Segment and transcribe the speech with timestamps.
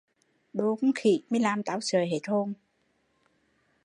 [0.53, 2.53] Đồ con khỉ, mi làm tau sợ hết hồn